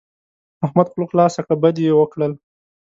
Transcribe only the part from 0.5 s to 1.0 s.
احمد